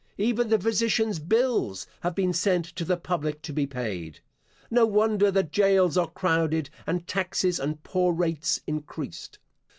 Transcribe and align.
Even 0.17 0.49
the 0.49 0.57
physicians' 0.57 1.19
bills 1.19 1.85
have 1.99 2.15
been 2.15 2.33
sent 2.33 2.65
to 2.65 2.83
the 2.83 2.97
public 2.97 3.43
to 3.43 3.53
be 3.53 3.67
paid. 3.67 4.19
No 4.71 4.83
wonder 4.83 5.29
that 5.29 5.51
jails 5.51 5.95
are 5.95 6.09
crowded, 6.09 6.71
and 6.87 7.05
taxes 7.05 7.59
and 7.59 7.83
poor 7.83 8.11
rates 8.11 8.61
increased. 8.65 9.37